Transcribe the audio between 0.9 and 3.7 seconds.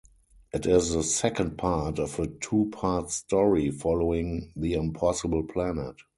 the second part of a two-part story,